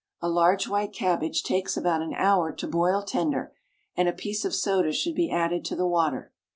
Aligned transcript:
A 0.19 0.27
large 0.27 0.67
white 0.67 0.91
cabbage 0.93 1.43
takes 1.43 1.77
about 1.77 2.01
an 2.01 2.15
hour 2.15 2.51
to 2.51 2.67
boil 2.67 3.03
tender, 3.03 3.53
and 3.95 4.09
a 4.09 4.13
piece 4.13 4.43
of 4.43 4.55
soda 4.55 4.91
should 4.93 5.13
be 5.13 5.29
added 5.29 5.63
to 5.65 5.75
the 5.75 5.85
water. 5.85 6.33